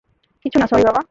কিছু 0.45 0.57
না, 0.59 0.67
সরি, 0.67 0.83
বাবা। 0.83 0.99